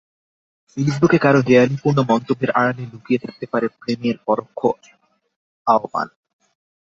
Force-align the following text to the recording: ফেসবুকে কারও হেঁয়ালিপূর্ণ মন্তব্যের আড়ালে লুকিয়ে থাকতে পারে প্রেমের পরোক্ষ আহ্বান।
ফেসবুকে 0.69 1.17
কারও 1.17 1.41
হেঁয়ালিপূর্ণ 1.47 1.97
মন্তব্যের 2.09 2.51
আড়ালে 2.51 2.83
লুকিয়ে 2.91 3.23
থাকতে 3.23 3.45
পারে 3.51 3.67
প্রেমের 3.79 4.17
পরোক্ষ 4.27 4.59
আহ্বান। 5.67 6.07